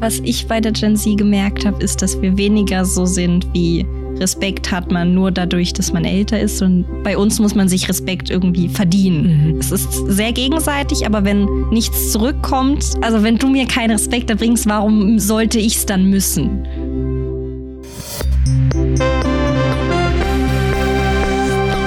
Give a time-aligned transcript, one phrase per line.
[0.00, 3.86] Was ich bei der Gen Z gemerkt habe, ist, dass wir weniger so sind wie
[4.18, 6.62] Respekt hat man nur dadurch, dass man älter ist.
[6.62, 9.54] Und bei uns muss man sich Respekt irgendwie verdienen.
[9.54, 9.58] Mhm.
[9.58, 14.68] Es ist sehr gegenseitig, aber wenn nichts zurückkommt, also wenn du mir keinen Respekt erbringst,
[14.68, 16.66] warum sollte ich es dann müssen?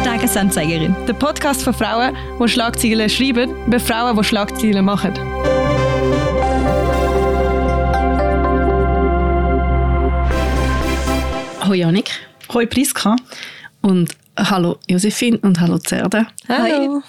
[0.04, 0.96] Tagesanzeigerin.
[1.08, 5.14] Der Podcast für Frauen, die Schlagzeilen schreiben, über Frauen, die Schlagzeilen machen.
[11.68, 12.12] Hallo Janik.
[12.48, 13.18] Hallo Priska.
[13.82, 16.28] Und hallo Josephine und hallo Zerda.
[16.48, 17.04] Hallo.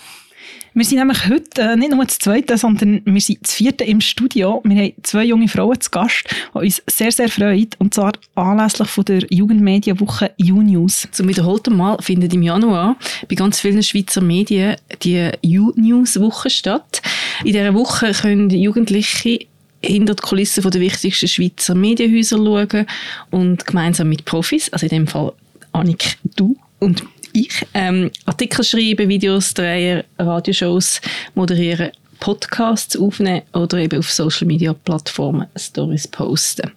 [0.75, 4.01] Wir sind nämlich heute äh, nicht nur das Zweite, sondern wir sind das Vierte im
[4.01, 4.61] Studio.
[4.65, 7.69] Wir haben zwei junge Frauen zu Gast, die uns sehr, sehr freuen.
[7.79, 11.06] Und zwar anlässlich von der Jugendmedienwoche U-News.
[11.12, 12.97] Zum wiederholten Mal findet im Januar
[13.29, 17.01] bei ganz vielen Schweizer Medien die U-News-Woche statt.
[17.45, 19.39] In dieser Woche können Jugendliche
[19.88, 22.87] hinter die Kulissen der wichtigsten Schweizer Medienhäuser schauen
[23.30, 25.33] und gemeinsam mit Profis, also in dem Fall
[25.72, 31.00] Annik, du und ich, ähm, Artikel schreiben, Videos drehen, Radioshows
[31.34, 36.70] moderieren, Podcasts aufnehmen oder eben auf Social Media Plattformen Stories posten.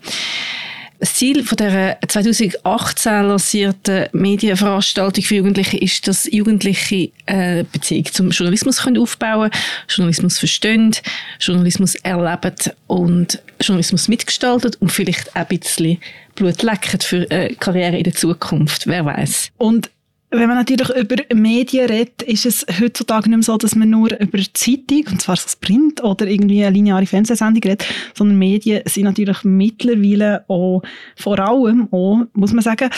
[1.02, 8.30] Das Ziel von der 2018 lancierten Medienveranstaltung für Jugendliche ist, dass Jugendliche eine Beziehung zum
[8.30, 10.96] Journalismus können aufbauen können, Journalismus verstehen,
[11.40, 12.54] Journalismus erleben
[12.86, 15.98] und Journalismus mitgestalten und vielleicht auch ein bisschen
[16.36, 18.86] Blut lecken für eine Karriere in der Zukunft.
[18.86, 19.50] Wer weiß?
[19.58, 19.90] Und
[20.32, 24.18] wenn man natürlich über Medien redet, ist es heutzutage nicht mehr so, dass man nur
[24.18, 29.04] über Zeitung, und zwar das Print oder irgendwie eine lineare Fernsehsendung redet, sondern Medien sind
[29.04, 30.82] natürlich mittlerweile auch,
[31.18, 32.90] vor allem auch, muss man sagen,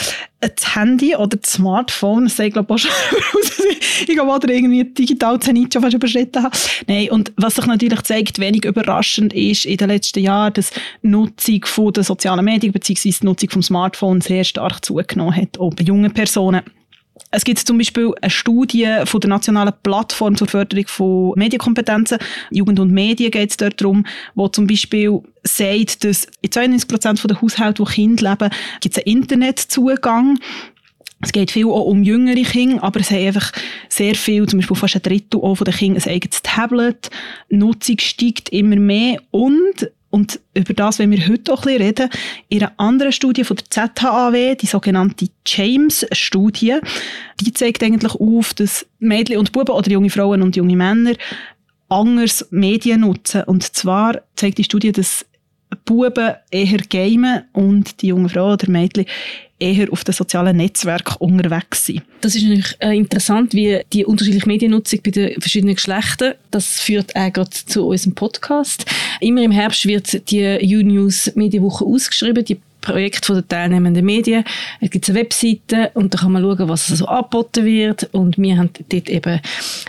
[0.42, 2.92] das Handy oder das Smartphone, das ich glaube auch schon
[4.02, 6.56] ich glaube, oder irgendwie digital Zenit schon fast überschritten habe.
[6.88, 11.08] Nein, und was sich natürlich zeigt, wenig überraschend ist in den letzten Jahren, dass die
[11.08, 13.12] Nutzung von den sozialen Medien bzw.
[13.12, 16.62] die Nutzung vom Smartphone sehr stark zugenommen hat, auch bei jungen Personen.
[17.36, 22.20] Es gibt zum Beispiel eine Studie von der Nationalen Plattform zur Förderung von Medienkompetenzen.
[22.52, 27.28] Jugend und Medien geht es dort darum, wo zum Beispiel sagt, dass in 92 Prozent
[27.28, 30.38] der Haushalte, wo Kinder leben, gibt es einen Internetzugang.
[31.22, 33.52] Es geht viel auch um jüngere Kinder, aber es haben einfach
[33.90, 37.10] sehr viel, zum Beispiel fast ein Drittel auch von den Kindern ein eigenes Tablet.
[37.50, 41.82] Die Nutzung steigt immer mehr und und über das wollen wir heute auch ein bisschen
[41.82, 42.10] reden.
[42.48, 46.76] In einer anderen Studie von der ZHAW, die sogenannte James-Studie,
[47.42, 51.16] die zeigt eigentlich auf, dass Mädchen und Buben oder junge Frauen und junge Männer
[51.90, 53.44] anders Medien nutzen.
[53.46, 55.26] Und zwar zeigt die Studie, dass
[55.84, 59.06] Buben eher gamen und die jungen Frauen oder Mädchen
[59.64, 62.04] eher auf den sozialen Netzwerken unterwegs sind.
[62.22, 67.16] Das ist natürlich äh, interessant, wie die unterschiedliche Mediennutzung bei den verschiedenen Geschlechtern, das führt
[67.16, 68.86] auch gerade zu unserem Podcast.
[69.22, 74.44] Immer im Herbst wird die U-News Medienwoche ausgeschrieben, die Projekt von den teilnehmenden Medien.
[74.82, 78.10] Es gibt eine Webseite und da kann man schauen, was so angeboten wird.
[78.12, 79.40] Und wir haben dort eben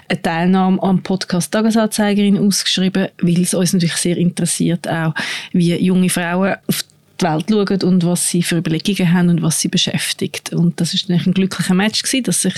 [0.09, 5.13] eine Teilnahme am Podcast Tagesanzeigerin ausgeschrieben, weil es uns natürlich sehr interessiert, auch
[5.53, 6.85] wie junge Frauen auf
[7.21, 10.53] die Welt schauen und was sie für Überlegungen haben und was sie beschäftigt.
[10.53, 12.55] Und das ist ein glücklicher Match gewesen, dass sich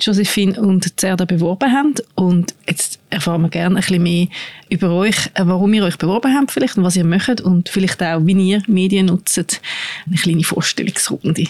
[0.00, 1.94] Josephine und Zerda beworben haben.
[2.14, 4.28] Und jetzt erfahren wir gerne ein bisschen mehr
[4.68, 8.02] über euch, äh, warum ihr euch beworben habt vielleicht und was ihr möchtet und vielleicht
[8.02, 9.60] auch, wie ihr Medien nutzt.
[10.06, 11.46] Eine kleine Vorstellungsrunde.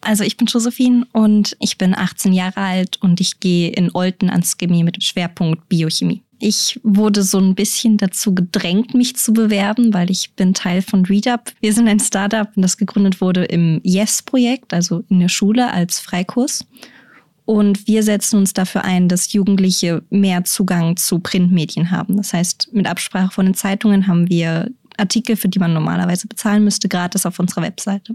[0.00, 4.30] Also ich bin Josephine und ich bin 18 Jahre alt und ich gehe in Olten
[4.30, 6.22] ans Chemie mit dem Schwerpunkt Biochemie.
[6.42, 11.04] Ich wurde so ein bisschen dazu gedrängt, mich zu bewerben, weil ich bin Teil von
[11.04, 11.52] ReadUp.
[11.60, 16.66] Wir sind ein Startup, das gegründet wurde im Yes-Projekt, also in der Schule als Freikurs.
[17.44, 22.16] Und wir setzen uns dafür ein, dass Jugendliche mehr Zugang zu Printmedien haben.
[22.16, 26.64] Das heißt, mit Absprache von den Zeitungen haben wir Artikel, für die man normalerweise bezahlen
[26.64, 28.14] müsste, gratis auf unserer Webseite.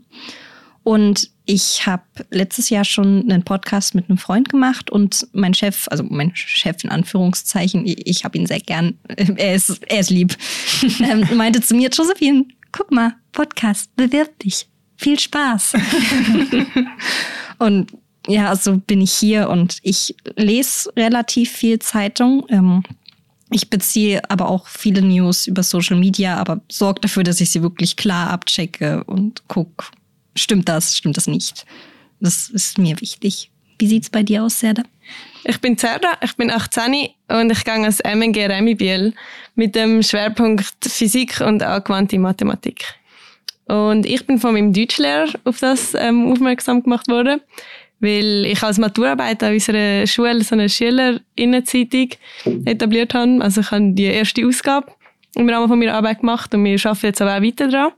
[0.85, 5.87] Und ich habe letztes Jahr schon einen Podcast mit einem Freund gemacht und mein Chef,
[5.89, 10.37] also mein Chef in Anführungszeichen, ich, habe ihn sehr gern, er ist, er ist lieb,
[10.99, 14.67] ähm, meinte zu mir, Josephine, guck mal, Podcast, bewirb dich.
[14.95, 15.73] Viel Spaß.
[17.57, 17.91] und
[18.27, 22.45] ja, so bin ich hier und ich lese relativ viel Zeitung.
[22.49, 22.83] Ähm,
[23.49, 27.63] ich beziehe aber auch viele News über Social Media, aber sorge dafür, dass ich sie
[27.63, 29.85] wirklich klar abchecke und gucke,
[30.35, 31.65] stimmt das, stimmt das nicht.
[32.19, 33.51] Das ist mir wichtig.
[33.79, 34.83] Wie sieht es bei dir aus, Serda?
[35.43, 39.13] Ich bin Serda, ich bin 18 und ich gehe als MNG Remibiel
[39.55, 42.85] mit dem Schwerpunkt Physik und angewandte Mathematik.
[43.65, 47.41] Und ich bin von meinem Deutschlehrer auf das ähm, aufmerksam gemacht worden,
[47.99, 52.09] weil ich als Maturarbeit an unserer Schule so eine Schülerinnenzeitung
[52.65, 53.39] etabliert habe.
[53.41, 54.91] Also ich habe die erste Ausgabe
[55.35, 57.91] im Rahmen von meiner Arbeit gemacht und wir arbeiten jetzt aber auch weiter daran.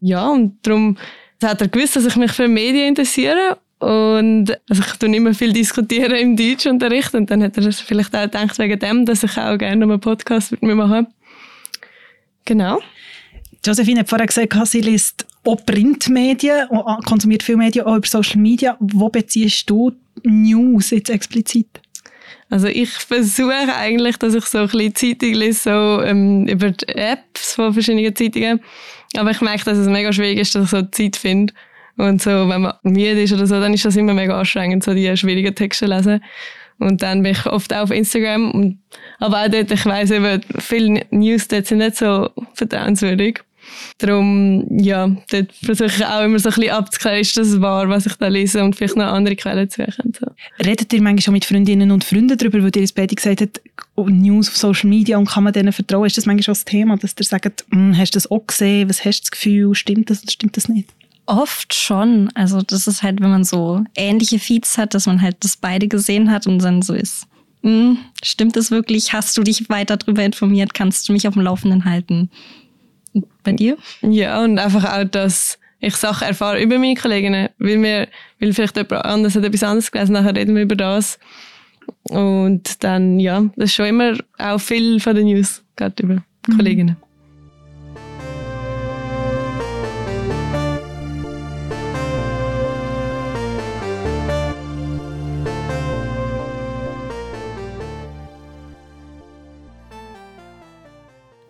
[0.00, 0.96] Ja, und darum
[1.42, 5.52] hat er gewusst, dass ich mich für Medien interessiere und also ich tue immer viel
[5.52, 9.58] diskutieren im Deutschunterricht und dann hat er vielleicht auch gedacht wegen dem, dass ich auch
[9.58, 11.06] gerne einen Podcast mit mir mache.
[12.44, 12.80] Genau.
[13.64, 18.40] Josephine hat vorher gesagt, sie liest auch Printmedien, und konsumiert viel Medien auch über Social
[18.40, 18.76] Media.
[18.80, 19.92] Wo beziehst du
[20.22, 21.68] News jetzt explizit?
[22.48, 26.88] Also ich versuche eigentlich, dass ich so ein bisschen Zeitung lese, so ähm, über die
[26.88, 28.60] Apps von verschiedenen Zeitungen.
[29.18, 31.52] Aber ich merke, dass es mega schwierig ist, dass ich so Zeit finde.
[31.96, 34.92] Und so, wenn man müde ist oder so, dann ist das immer mega anstrengend, so
[34.92, 36.22] die schwierigen Texte lesen.
[36.78, 38.78] Und dann bin ich oft auch auf Instagram.
[39.18, 43.40] Aber auch dort, ich weiss eben, viele News dort sind nicht so vertrauenswürdig.
[43.98, 48.06] Darum, ja, dort versuche ich auch immer so ein bisschen abzuklären, ist das wahr, was
[48.06, 50.12] ich da lese und vielleicht noch andere Quellen zu suchen.
[50.18, 50.26] So.
[50.64, 53.60] Redet ihr manchmal schon mit Freundinnen und Freunden darüber, weil ihr es beide gesagt habt,
[53.96, 56.06] News auf Social Media und kann man denen vertrauen?
[56.06, 58.88] Ist das manchmal schon das Thema, dass ihr sagt, hm, hast du das auch gesehen,
[58.88, 60.88] was hast du das Gefühl, stimmt das oder stimmt das nicht?
[61.26, 62.30] Oft schon.
[62.34, 65.88] Also das ist halt, wenn man so ähnliche Feeds hat, dass man halt das beide
[65.88, 67.26] gesehen hat und dann so ist.
[67.62, 69.12] Hm, stimmt das wirklich?
[69.12, 70.72] Hast du dich weiter darüber informiert?
[70.72, 72.30] Kannst du mich auf dem Laufenden halten?
[73.42, 73.76] Bei dir?
[74.02, 78.08] Ja, und einfach auch, dass ich Sachen erfahre über meine Kolleginnen, weil mir,
[78.40, 81.18] weil vielleicht jemand anderes hat etwas anderes gelesen, nachher reden wir über das.
[82.04, 86.56] Und dann, ja, das ist schon immer auch viel von den News, gerade über mhm.
[86.56, 86.96] Kolleginnen.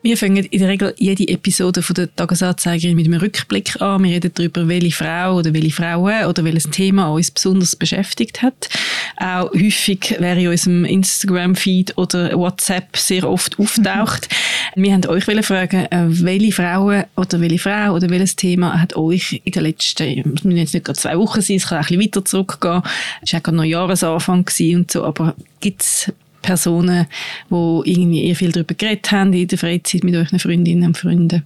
[0.06, 4.04] Wir fangen in der Regel jede Episode von der Tagesanzeigerin mit einem Rückblick an.
[4.04, 8.68] Wir reden darüber, welche Frau oder welche Frauen oder welches Thema uns besonders beschäftigt hat.
[9.16, 14.28] Auch häufig, wer in unserem Instagram-Feed oder WhatsApp sehr oft auftaucht.
[14.76, 19.42] Wir haben euch fragen, äh, welche Frauen oder welche Frau oder welches Thema hat euch
[19.42, 21.98] in den letzten, es müssen jetzt nicht gerade zwei Wochen sein, es kann auch ein
[21.98, 22.82] bisschen weiter zurückgehen.
[23.22, 26.12] Es war auch gerade noch Jahresanfang und so, aber gibt es
[26.46, 27.06] Personen,
[27.50, 31.42] wo irgendwie ihr viel darüber geredet haben in der Freizeit mit euren Freundinnen und Freunden,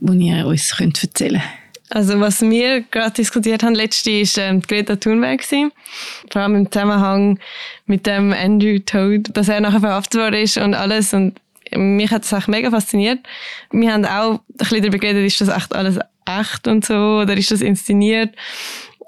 [0.00, 1.42] wo ihr uns könnt erzählen
[1.90, 5.70] Also was wir gerade diskutiert haben letzte war ähm, Greta Thunberg Vor
[6.42, 7.38] allem im Zusammenhang
[7.86, 11.38] mit dem Andrew Toad, dass er nachher verhaftet worden ist und alles und
[11.74, 13.20] mich hat das auch mega fasziniert.
[13.70, 17.36] Wir haben auch ein bisschen darüber geredet, ist das echt alles echt und so oder
[17.36, 18.34] ist das inszeniert.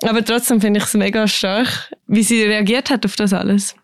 [0.03, 3.75] Aber trotzdem finde ich es mega stark, wie sie reagiert hat auf das alles.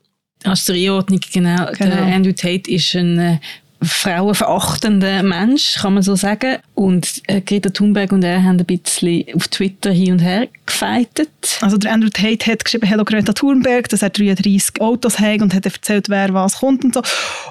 [0.45, 1.67] Als zur Einordnung, genau.
[1.77, 1.97] genau.
[1.97, 3.39] Der Andrew Tate ist ein äh,
[3.83, 6.59] frauenverachtender Mensch, kann man so sagen.
[6.75, 11.59] Und äh, Greta Thunberg und er haben ein bisschen auf Twitter hin und her gefeitet.
[11.61, 15.55] Also der Andrew Tate hat geschrieben, Hello Greta Thunberg, dass er 33 Autos hat und
[15.55, 17.03] hat erzählt, wer was kommt und so.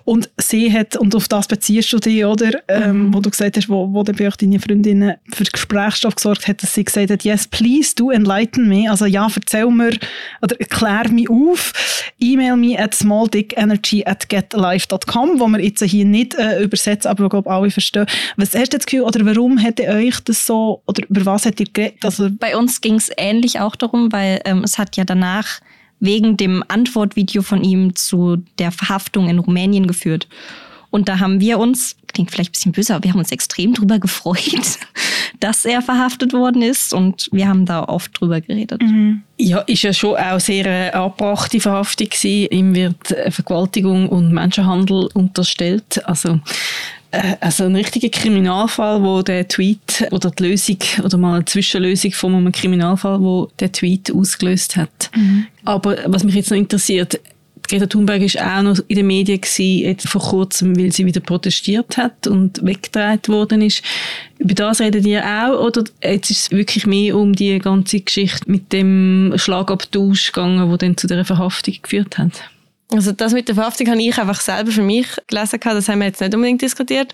[0.10, 2.64] Und sie hat, und auf das beziehst du dich, oder?
[2.68, 3.14] Ähm, mhm.
[3.14, 6.64] wo du gesagt hast, wo, wo dann bei euch deine Freundinnen für Gesprächsstoff gesorgt hat,
[6.64, 8.90] dass sie gesagt hat, yes, please do enlighten me.
[8.90, 9.92] Also ja, erzähl mir,
[10.42, 11.74] oder erklär mich auf.
[12.20, 17.30] E-mail me at smalldickenergy at getalife.com, wo wir jetzt hier nicht äh, übersetzen, aber ich
[17.30, 18.08] glaube, alle verstehen.
[18.36, 21.60] Was hast du das Gefühl, oder warum hätte euch das so, oder über was hat
[21.60, 22.04] ihr geredet?
[22.04, 25.62] Also, Bei uns ging es ähnlich auch darum, weil ähm, es hat ja danach
[26.00, 30.28] wegen dem Antwortvideo von ihm zu der Verhaftung in Rumänien geführt.
[30.92, 33.74] Und da haben wir uns, klingt vielleicht ein bisschen böse, aber wir haben uns extrem
[33.74, 34.80] drüber gefreut,
[35.40, 38.82] dass er verhaftet worden ist und wir haben da oft drüber geredet.
[38.82, 39.22] Mhm.
[39.38, 42.52] Ja, ist ja schon auch sehr eine abbrachte Verhaftung gewesen.
[42.52, 46.04] Ihm wird Vergewaltigung und Menschenhandel unterstellt.
[46.06, 46.40] Also äh,
[47.12, 52.36] also ein richtiger Kriminalfall, wo der Tweet oder die Lösung oder mal eine Zwischenlösung von
[52.36, 55.10] einem Kriminalfall, wo der Tweet ausgelöst hat.
[55.16, 55.48] Mhm.
[55.66, 57.20] Aber was mich jetzt noch interessiert,
[57.68, 61.20] Greta Thunberg ist auch noch in den Medien gewesen, jetzt vor kurzem, weil sie wieder
[61.20, 63.84] protestiert hat und weggedreht worden ist.
[64.40, 68.50] Über das redet ihr auch oder jetzt ist es wirklich mehr um die ganze Geschichte
[68.50, 72.50] mit dem Schlagabtausch gegangen, wo dann zu der Verhaftung geführt hat?
[72.92, 75.60] Also das mit der Verhaftung habe ich einfach selber für mich gelesen.
[75.62, 77.14] Das haben wir jetzt nicht unbedingt diskutiert.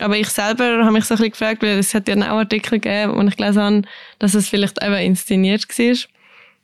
[0.00, 2.80] Aber ich selber habe mich so ein bisschen gefragt, weil es hat ja auch Artikel
[2.80, 3.82] gegeben, wo ich gelesen habe,
[4.18, 5.96] dass es vielleicht einfach inszeniert war.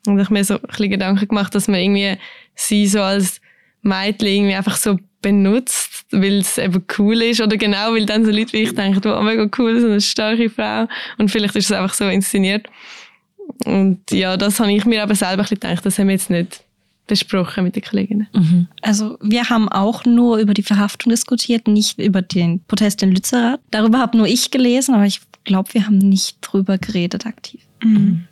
[0.07, 2.19] Und ich mir so ein bisschen Gedanken gemacht, dass man irgendwie
[2.57, 3.41] sie so als
[3.83, 7.41] Mädchen irgendwie einfach so benutzt, weil es eben cool ist.
[7.41, 10.50] Oder genau, weil dann so Leute wie ich denken, oh, mega cool, so eine starke
[10.50, 10.88] Frau.
[11.17, 12.67] Und vielleicht ist es einfach so inszeniert.
[13.65, 16.31] Und ja, das habe ich mir aber selber ein bisschen gedacht, das haben wir jetzt
[16.31, 16.65] nicht
[17.09, 18.29] besprochen mit den Kolleginnen.
[18.33, 18.69] Mhm.
[18.83, 23.61] Also wir haben auch nur über die Verhaftung diskutiert, nicht über den Protest in Lützerath.
[23.71, 27.61] Darüber habe nur ich gelesen, aber ich glaube, wir haben nicht drüber geredet aktiv.
[27.83, 28.25] Mhm.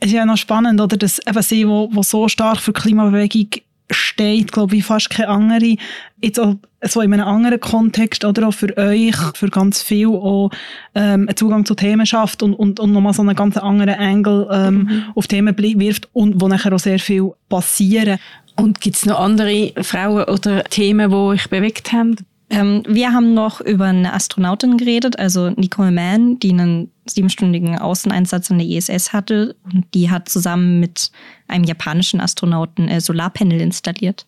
[0.00, 3.48] Es ist ja noch spannend, oder, dass eben sie, wo, wo so stark für Klimabewegung
[3.90, 5.76] steht, glaube ich, fast keine andere,
[6.20, 10.50] jetzt auch so in einem anderen Kontext oder auch für euch, für ganz viel auch
[10.94, 14.48] ähm, einen Zugang zu Themen schafft und, und, und nochmal so einen ganz anderen Angle
[14.50, 15.04] ähm, mhm.
[15.14, 18.18] auf Themen wirft und wo nachher auch sehr viel passieren.
[18.56, 22.16] Und gibt es noch andere Frauen oder Themen, die euch bewegt haben?
[22.48, 28.50] Ähm, wir haben noch über eine Astronautin geredet, also Nicole Mann, die einen siebenstündigen Außeneinsatz
[28.50, 29.56] an der ISS hatte.
[29.64, 31.10] Und die hat zusammen mit
[31.48, 34.26] einem japanischen Astronauten äh, Solarpanel installiert.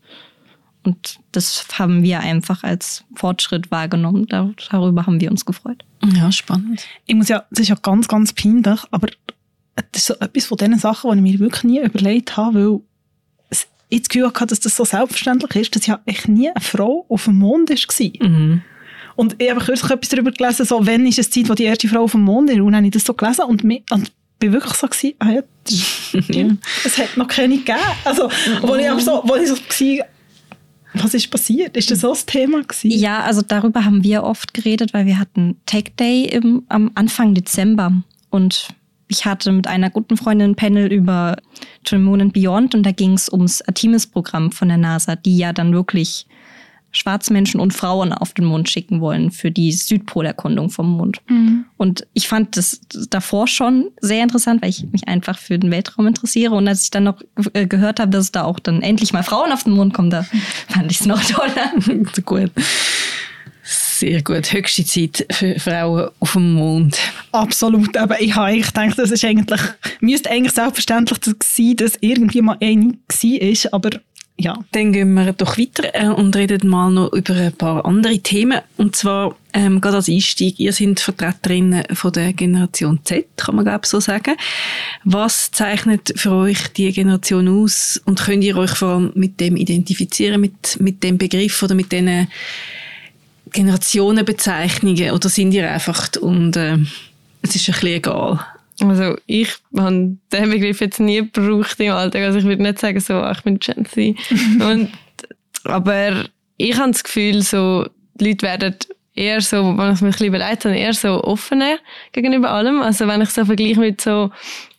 [0.84, 4.26] Und das haben wir einfach als Fortschritt wahrgenommen.
[4.26, 5.84] darüber haben wir uns gefreut.
[6.14, 6.84] Ja, spannend.
[7.06, 9.08] Ich muss ja, das ist ja ganz, ganz peinlich, aber
[9.75, 12.80] das ist so etwas von diesen Sachen, die ich mir wirklich nie überlegt habe, weil
[13.88, 17.07] ich das Gefühl hatte, dass das so selbstverständlich ist, dass ja echt nie eine Frau
[17.09, 18.28] auf dem Mond war.
[18.28, 18.62] Mhm.
[19.16, 21.88] Und ich habe kürzlich etwas darüber gelesen, so, wann ist es Zeit, wo die erste
[21.88, 22.59] Frau auf dem Mond ist.
[22.59, 25.30] Und dann habe ich das so gelesen und, mich, und bin wirklich so gewesen, ah
[25.30, 25.42] ja,
[26.85, 27.78] es hat noch keine gegeben.
[28.04, 28.30] Also,
[28.62, 30.07] wo ich aber so, wo ich so war,
[30.95, 31.76] was ist passiert?
[31.76, 32.90] Ist das so das Thema gewesen?
[32.90, 37.35] Ja, also darüber haben wir oft geredet, weil wir hatten Tech Day im, am Anfang
[37.35, 37.92] Dezember
[38.30, 38.68] und
[39.08, 41.36] ich hatte mit einer guten Freundin ein Panel über
[41.84, 45.36] To the Moon and Beyond und da ging es ums Artemis-Programm von der NASA, die
[45.36, 46.26] ja dann wirklich
[46.90, 51.20] Schwarzmenschen und Frauen auf den Mond schicken wollen für die Südpolerkundung vom Mond.
[51.28, 51.66] Mhm.
[51.76, 56.06] Und ich fand das davor schon sehr interessant, weil ich mich einfach für den Weltraum
[56.06, 56.54] interessiere.
[56.54, 57.20] Und als ich dann noch
[57.52, 60.24] äh, gehört habe, dass da auch dann endlich mal Frauen auf den Mond kommen, da
[60.68, 61.72] fand ich es noch toller.
[62.24, 62.50] gut.
[63.98, 64.52] Sehr gut.
[64.52, 66.96] Höchste Zeit für Frauen auf dem Mond.
[67.32, 67.96] Absolut.
[67.96, 69.60] Aber ich habe eigentlich gedacht, das ist eigentlich,
[69.98, 73.72] müsste eigentlich selbstverständlich sein, dass irgendwie mal eine war.
[73.72, 73.90] Aber
[74.36, 74.56] ja.
[74.70, 78.60] Dann gehen wir doch weiter äh, und reden mal noch über ein paar andere Themen.
[78.76, 83.64] Und zwar, ähm, gerade als Einstieg, ihr seid Vertreterinnen von der Generation Z, kann man
[83.64, 84.36] glaube so sagen.
[85.02, 89.56] Was zeichnet für euch die Generation aus und könnt ihr euch vor allem mit dem
[89.56, 92.28] identifizieren, mit, mit dem Begriff oder mit diesen
[93.50, 96.78] Generationenbezeichnungen oder sind ihr einfach und äh,
[97.42, 98.40] es ist ein bisschen egal?
[98.80, 102.22] Also ich habe diesen Begriff jetzt nie gebraucht im Alltag.
[102.22, 104.16] Also ich würde nicht sagen, so, ach, ich bin Gen Z.
[104.60, 104.90] und,
[105.64, 106.26] aber
[106.56, 108.76] ich habe das Gefühl, so, die Leute werden
[109.18, 111.78] eher so, wenn ich mir ein bisschen überlegt habe, eher so offener
[112.12, 112.80] gegenüber allem.
[112.80, 114.30] Also wenn ich so vergleiche mit so,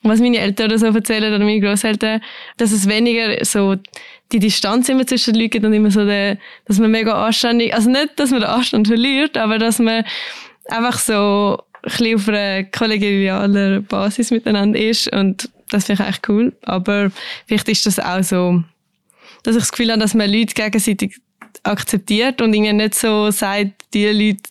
[0.01, 2.21] was meine Eltern so erzählen oder meine Großeltern,
[2.57, 3.75] dass es weniger so
[4.31, 7.73] die Distanz immer zwischen den Leuten gibt und immer so der, dass man mega anständig,
[7.73, 10.03] also nicht, dass man den Anstand verliert, aber dass man
[10.67, 16.29] einfach so ein bisschen auf einer kollegialer Basis miteinander ist und das finde ich echt
[16.29, 16.53] cool.
[16.63, 17.11] Aber
[17.47, 18.63] vielleicht ist das auch so,
[19.43, 21.19] dass ich das Gefühl habe, dass man Leute gegenseitig
[21.63, 24.43] akzeptiert und irgendwie nicht so sagt, die Leute,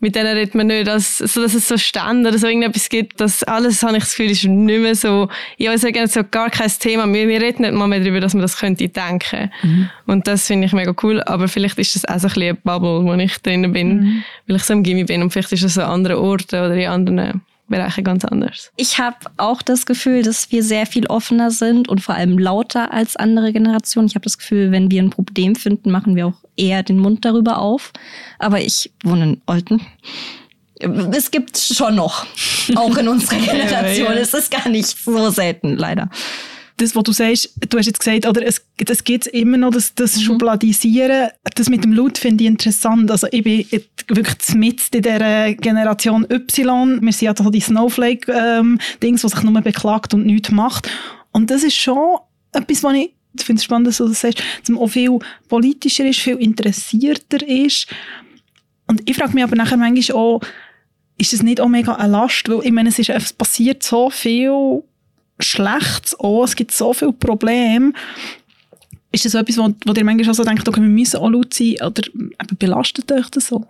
[0.00, 3.20] mit denen redet man nicht, dass, so, dass es so Stand oder so irgendetwas gibt,
[3.20, 6.50] dass alles, habe ich das Gefühl, ist nicht mehr so, ja, es ist so gar
[6.50, 7.10] kein Thema.
[7.12, 9.50] Wir, wir reden nicht mal mehr darüber, dass man das könnte denken.
[9.62, 9.90] Mhm.
[10.06, 12.54] Und das finde ich mega cool, aber vielleicht ist das auch so ein bisschen eine
[12.54, 14.24] Bubble, wo ich drinnen bin, mhm.
[14.46, 16.88] weil ich so im Gimmi bin und vielleicht ist es an anderen Orten oder in
[16.88, 18.70] anderen Bereiche ganz anders.
[18.76, 22.92] Ich habe auch das Gefühl, dass wir sehr viel offener sind und vor allem lauter
[22.92, 24.08] als andere Generationen.
[24.08, 27.24] Ich habe das Gefühl, wenn wir ein Problem finden, machen wir auch eher den Mund
[27.24, 27.92] darüber auf.
[28.38, 29.80] Aber ich wohne in Olten.
[31.12, 32.26] Es gibt schon noch,
[32.74, 34.06] auch in unserer Generation.
[34.06, 34.20] ja, ja.
[34.20, 36.10] Es ist gar nicht so selten, leider
[36.82, 39.70] das, was du sagst, du hast jetzt gesagt, oder es, das gibt es immer noch,
[39.70, 40.20] das, das mhm.
[40.22, 43.10] Schubladisieren, das mit dem Laut finde ich interessant.
[43.10, 43.66] Also ich bin
[44.08, 47.00] wirklich mit in dieser Generation Y.
[47.00, 50.90] Wir sind ja so die Snowflake-Dings, ähm, die sich nur beklagt und nichts macht.
[51.32, 52.18] Und das ist schon
[52.52, 55.18] etwas, was ich, ich finde es spannend, dass du das sagst, dass man auch viel
[55.48, 57.86] politischer ist, viel interessierter ist.
[58.86, 60.40] Und ich frage mich aber nachher manchmal auch,
[61.16, 62.48] ist es nicht auch mega eine Last?
[62.48, 64.82] Weil ich meine, es, ist, es passiert so viel
[65.42, 67.92] Schlechtes an, es gibt so viele Probleme.
[69.10, 71.52] Ist das so etwas, wo, wo ihr manchmal auch denkt, okay, wir müssen auch laut
[71.52, 73.66] sein, oder eben belastet euch das so?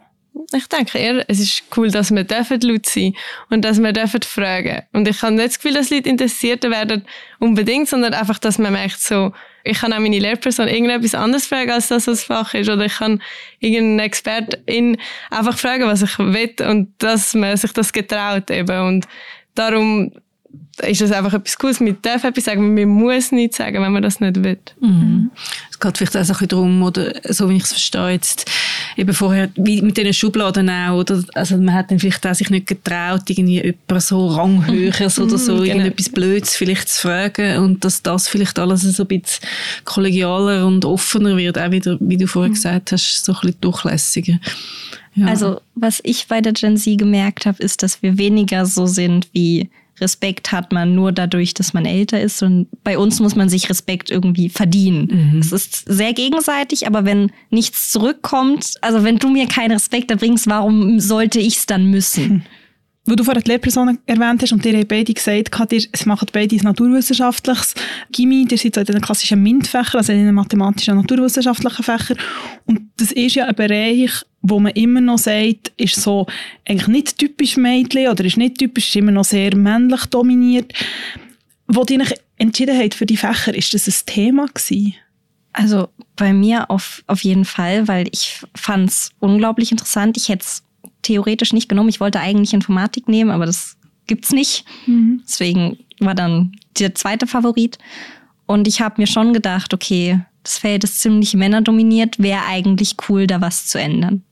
[0.55, 3.15] Ich denke eher, es ist cool, dass wir dürfen laut sein
[3.51, 4.83] und dass wir dürfen fragen.
[4.93, 7.05] Und ich habe nicht das Gefühl, dass Leute interessierter werden
[7.39, 9.33] unbedingt, sondern einfach, dass man merkt so,
[9.65, 12.69] ich kann auch meine Lehrperson irgendetwas anderes fragen, als das, was Fach ist.
[12.69, 13.23] Oder ich kann
[13.61, 14.97] irgendeinen Expertin
[15.31, 18.87] einfach fragen, was ich will und dass man sich das getraut eben.
[18.87, 19.07] Und
[19.55, 20.13] darum
[20.87, 21.81] ist das einfach etwas Cooles.
[21.81, 24.59] Man darf etwas sagen, man muss nichts sagen, wenn man das nicht will.
[24.81, 25.31] Mhm.
[25.71, 28.51] Es geht vielleicht auch ein bisschen darum, oder so wie ich es verstehe jetzt,
[28.97, 32.51] eben vorher, wie mit diesen Schubladen auch, oder, also man hat dann vielleicht auch sich
[32.51, 35.25] nicht getraut, irgendwie jemanden so ranghöheres mhm.
[35.25, 35.65] oder so, genau.
[35.65, 39.47] irgendetwas Blödes vielleicht zu fragen und dass das vielleicht alles so ein bisschen
[39.85, 42.55] kollegialer und offener wird, auch wieder, wie du vorher mhm.
[42.55, 44.39] gesagt hast, so ein bisschen durchlässiger.
[45.15, 45.27] Ja.
[45.27, 49.29] Also, was ich bei der Gen Z gemerkt habe, ist, dass wir weniger so sind
[49.33, 49.69] wie
[50.03, 52.43] Respekt hat man nur dadurch, dass man älter ist.
[52.43, 55.39] Und bei uns muss man sich Respekt irgendwie verdienen.
[55.41, 60.47] Es ist sehr gegenseitig, aber wenn nichts zurückkommt, also wenn du mir keinen Respekt erbringst,
[60.47, 62.45] warum sollte ich es dann müssen?
[63.05, 66.29] Wo du vorhin die Lehrperson erwähnt hast und ihr habt beide gesagt, ihr, es machen
[66.33, 67.75] beide ein naturwissenschaftliches
[68.13, 72.17] Gimmi, ihr seid so in den klassischen MINT-Fächern, also in den mathematischen naturwissenschaftlichen Fächern.
[72.67, 76.27] Und das ist ja ein Bereich, wo man immer noch sagt, ist so
[76.65, 80.73] eigentlich nicht typisch Mädchen oder ist nicht typisch, ist immer noch sehr männlich dominiert.
[81.67, 84.95] Wo euch entschieden habt für die Fächer, ist das ein Thema gewesen?
[85.53, 90.17] Also bei mir auf, auf jeden Fall, weil ich fand es unglaublich interessant.
[90.17, 90.63] Ich hätte es
[91.03, 91.89] theoretisch nicht genommen.
[91.89, 94.65] Ich wollte eigentlich Informatik nehmen, aber das gibt's nicht.
[94.87, 97.79] Deswegen war dann der zweite Favorit.
[98.47, 103.27] Und ich habe mir schon gedacht, okay, das Feld ist ziemlich männerdominiert, wäre eigentlich cool,
[103.27, 104.23] da was zu ändern.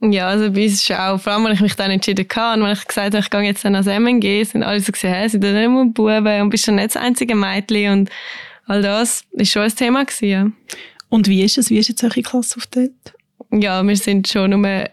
[0.00, 2.66] Ja, also bei uns ist auch, vor allem, als ich mich dann entschieden habe, und
[2.66, 5.28] wenn ich gesagt habe, ich gehe jetzt dann ans MNG, sind alle so gesagt, hey,
[5.28, 8.10] sind da nicht nur Buben und bist schon nicht das einzige Mädchen und
[8.66, 10.50] all das ist schon ein Thema gewesen, ja.
[11.08, 11.70] Und wie ist es?
[11.70, 12.90] Wie ist jetzt eure Klasse auf dort?
[13.50, 14.88] Ja, wir sind schon nur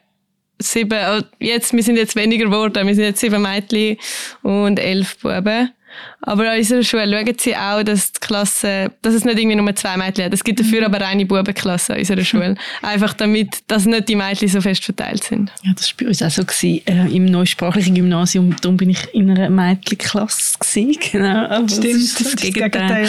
[0.59, 3.97] sieben, oh, jetzt, wir sind jetzt weniger geworden, wir sind jetzt sieben Mädchen
[4.41, 5.71] und elf Buben.
[6.21, 9.75] Aber an unserer Schule schauen sie auch, dass die Klasse, dass es nicht irgendwie nur
[9.75, 10.33] zwei Mädchen hat.
[10.33, 12.55] Es gibt dafür aber eine Bubenklasse an unserer Schule.
[12.81, 15.51] Einfach damit, dass nicht die Mädchen so fest verteilt sind.
[15.63, 16.43] Ja, das war bei uns auch so.
[16.43, 16.81] Gewesen.
[16.85, 20.57] Äh, Im neusprachlichen Gymnasium, darum bin ich in einer Mädchenklasse.
[20.59, 20.97] Gewesen.
[21.13, 21.45] Genau.
[21.45, 23.07] Aber das ist das, Gegenteil.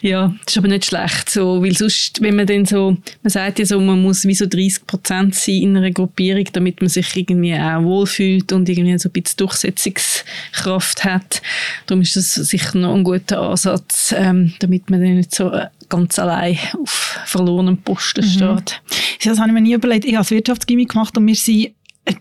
[0.00, 1.28] Ja, das ist aber nicht schlecht.
[1.28, 4.46] So, weil sonst, wenn man dann so, man sagt ja so, man muss wie so
[4.46, 9.08] 30 Prozent sein in einer Gruppierung, damit man sich irgendwie auch wohlfühlt und irgendwie so
[9.08, 11.42] ein bisschen Durchsetzungskraft hat.
[11.86, 15.68] Darum ist das sicher noch ein guter Ansatz, ähm, damit man dann nicht so äh,
[15.88, 18.80] ganz allein auf verlorenem Posten steht.
[19.24, 20.04] Das habe ich mir nie überlegt.
[20.04, 21.74] Ich habe das Wirtschaftsgymnasium gemacht und wir sind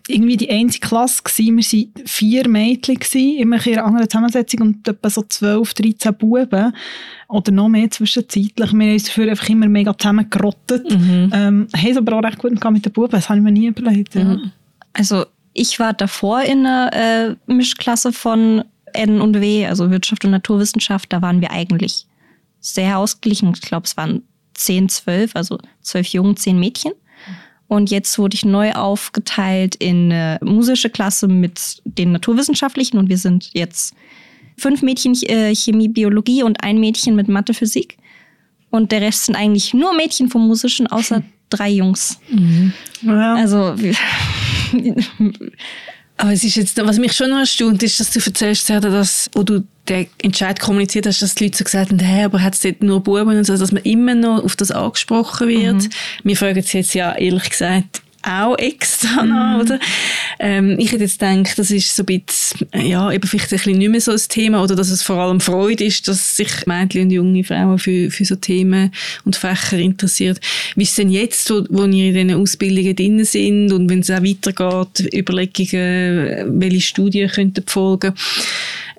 [0.07, 1.57] irgendwie die einzige Klasse gewesen.
[1.57, 6.15] Wir waren vier Mädchen gewesen, immer in einer anderen Zusammensetzung und etwa so 12, 13
[6.15, 6.73] Buben.
[7.27, 8.53] Oder noch mehr zwischenzeitlich.
[8.55, 10.85] Wir haben uns dafür einfach immer mega zusammengerottet.
[10.91, 13.11] Ähm, haben es aber auch recht gut mit den Buben.
[13.11, 14.15] Das habe ich mir nie überlegt.
[14.15, 14.39] Ja.
[14.93, 18.63] Also ich war davor in einer äh, Mischklasse von
[18.95, 21.11] N und W, also Wirtschaft und Naturwissenschaft.
[21.11, 22.07] Da waren wir eigentlich
[22.59, 23.53] sehr ausgeglichen.
[23.53, 24.23] Ich glaube, es waren
[24.55, 26.93] 10, 12, also 12 Jungen, 10 Mädchen.
[27.67, 33.17] Und jetzt wurde ich neu aufgeteilt in eine musische Klasse mit den naturwissenschaftlichen und wir
[33.17, 33.95] sind jetzt
[34.57, 37.97] fünf Mädchen äh, Chemie, Biologie und ein Mädchen mit Mathe, Physik.
[38.69, 42.19] Und der Rest sind eigentlich nur Mädchen vom musischen, außer drei Jungs.
[43.01, 43.35] Ja.
[43.35, 43.75] Also
[46.17, 49.43] Aber es ist jetzt, was mich schon noch erstaunt, ist, dass du erzählst, dass, wo
[49.43, 52.61] du den Entscheid kommuniziert hast, dass die Leute so gesagt haben, hey, aber hat es
[52.61, 55.89] dort nur Buben und so, dass man immer noch auf das angesprochen wird.
[56.23, 59.79] Wir fragen es jetzt ja ehrlich gesagt auch extra noch, oder?
[60.39, 63.77] Ähm, ich hätte jetzt gedacht, das ist so ein bisschen, ja, eben vielleicht ein bisschen
[63.77, 67.03] nicht mehr so ein Thema, oder dass es vor allem Freude ist, dass sich Mädchen
[67.03, 68.91] und junge Frauen für, für so Themen
[69.23, 70.39] und Fächer interessiert.
[70.75, 73.99] Wie ist es denn jetzt, wo, wo ihr in diesen Ausbildungen drin sind und wenn
[73.99, 78.13] es auch weitergeht, Überlegungen, welche Studien könnten folgen?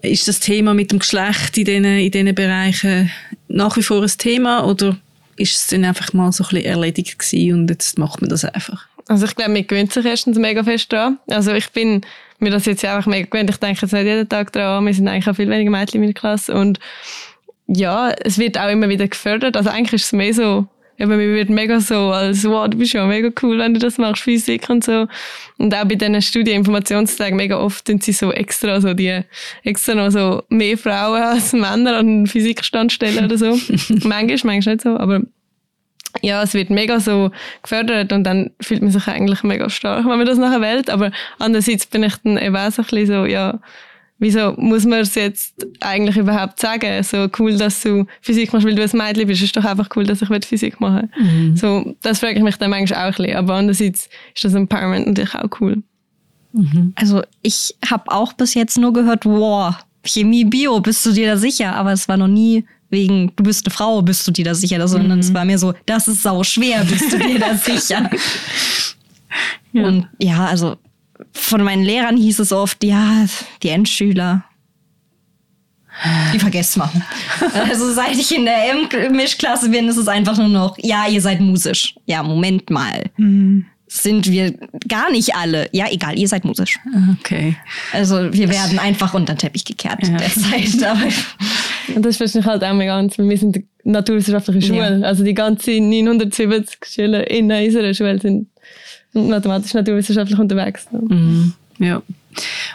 [0.03, 3.11] Ist das Thema mit dem Geschlecht in diesen, in diesen Bereichen
[3.49, 4.97] nach wie vor ein Thema oder
[5.37, 8.45] ist es dann einfach mal so ein bisschen erledigt gewesen und jetzt macht man das
[8.45, 8.86] einfach?
[9.09, 11.19] Also ich glaube, man gewöhnt sich erstens mega fest dran.
[11.31, 12.03] Also ich bin
[12.39, 13.51] mir das jetzt ja einfach mega gewöhnt.
[13.51, 14.85] Ich denke jetzt nicht jeden Tag dran.
[14.85, 16.55] Wir sind eigentlich auch viel weniger Mädchen in meiner Klasse.
[16.55, 16.81] Und
[17.67, 19.57] ja, es wird auch immer wieder gefördert.
[19.57, 20.67] Also eigentlich ist es mehr so,
[20.99, 23.99] eben, mir wird mega so, als wow, du bist ja mega cool, wenn du das
[23.99, 25.07] machst, Physik und so.
[25.59, 29.21] Und auch bei diesen Studieninformationstagen mega oft sind sie so extra, so die,
[29.63, 33.51] extra noch so mehr Frauen als Männer an den Physikstand stellen oder so.
[34.05, 35.23] manchmal, manchmal nicht so, aber
[36.23, 37.31] ja, es wird mega so
[37.63, 40.91] gefördert und dann fühlt man sich eigentlich mega stark, wenn man das nachher wählt.
[40.91, 43.59] Aber andererseits bin ich dann eben auch so ein bisschen so, ja,
[44.19, 47.03] wieso muss man es jetzt eigentlich überhaupt sagen?
[47.03, 49.41] So cool, dass du Physik machst, weil du ein Mädchen bist.
[49.41, 51.57] Es ist doch einfach cool, dass ich Physik machen will.
[51.57, 53.37] So, das frage ich mich dann manchmal auch ein bisschen.
[53.37, 55.83] Aber andererseits ist das Empowerment natürlich auch cool.
[56.95, 61.37] Also ich habe auch bis jetzt nur gehört, wow, Chemie, Bio, bist du dir da
[61.37, 61.75] sicher?
[61.75, 64.87] Aber es war noch nie wegen, du bist eine Frau, bist du dir da sicher?
[64.89, 68.09] Sondern es war mir so, das ist sau schwer, bist du dir da sicher?
[69.73, 70.77] Und ja, also
[71.33, 73.27] von meinen Lehrern hieß es oft, ja,
[73.63, 74.45] die Endschüler,
[76.35, 76.91] die vergesst man.
[77.55, 81.41] Also seit ich in der M-Mischklasse bin, ist es einfach nur noch, ja, ihr seid
[81.41, 81.95] musisch.
[82.05, 83.05] Ja, Moment mal.
[83.89, 84.53] Sind wir
[84.89, 85.71] gar nicht alle.
[85.73, 86.79] Ja, egal, ihr seid musisch.
[87.21, 87.57] Okay.
[87.93, 90.17] Also wir werden einfach unter den Teppich gekehrt Ja.
[90.19, 90.83] derzeit.
[90.83, 91.01] Aber
[91.95, 95.01] Und das verstehe ich halt auch mega ganz, weil wir sind eine naturwissenschaftliche Schule.
[95.05, 98.49] Also die ganzen 970 Schüler in unserer Schule sind
[99.13, 100.87] mathematisch naturwissenschaftlich unterwegs.
[100.91, 101.55] Mhm.
[101.79, 102.03] Ja.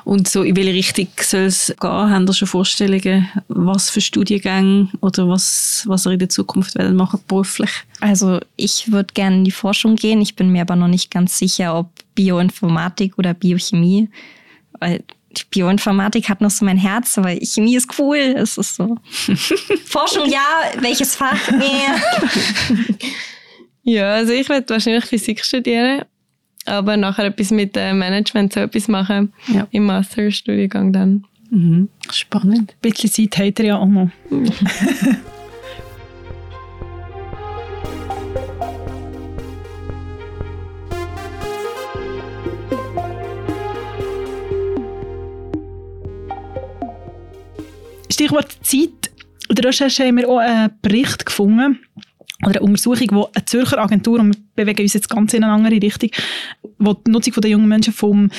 [0.03, 1.89] Und so, in welche Richtung soll es gehen?
[1.89, 6.95] Haben ihr schon Vorstellungen, was für Studiengänge oder was, was ihr in der Zukunft wollt
[6.95, 7.69] machen beruflich?
[7.99, 10.21] Also ich würde gerne in die Forschung gehen.
[10.21, 14.09] Ich bin mir aber noch nicht ganz sicher, ob Bioinformatik oder Biochemie.
[14.79, 15.03] Weil
[15.37, 18.17] die Bioinformatik hat noch so mein Herz, aber Chemie ist cool.
[18.17, 18.97] Es ist so.
[19.85, 20.43] Forschung ja,
[20.79, 21.39] welches Fach?
[21.51, 22.87] Nee.
[23.83, 26.03] Ja, also ich werde wahrscheinlich Physik studieren,
[26.65, 29.67] aber nachher etwas mit äh, Management so etwas machen Ja.
[29.71, 31.25] im Masterstudiengang dann.
[31.49, 31.89] Mhm.
[32.11, 32.71] Spannend.
[32.83, 34.09] Ein bisschen Zeit hat er ja auch noch.
[48.21, 49.11] Stichwort Zeit.
[49.49, 51.79] In der Recherche haben wir auch einen Bericht gefunden,
[52.45, 55.53] oder eine Untersuchung, wo eine Zürcher Agentur, und wir bewegen uns jetzt ganz in eine
[55.53, 56.11] andere Richtung,
[56.77, 58.29] wo die Nutzung der jungen Menschen vom